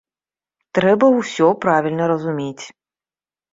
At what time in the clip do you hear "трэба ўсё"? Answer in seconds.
0.77-1.47